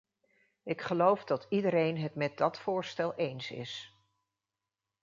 [0.63, 3.95] Ik geloof dat iedereen het met dat voorstel eens is.